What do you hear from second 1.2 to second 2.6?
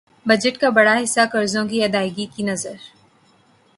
قرضوں کی ادائیگی کی